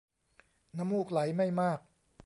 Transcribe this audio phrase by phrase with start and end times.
[0.77, 1.79] น้ำมูกไหลไม่มาก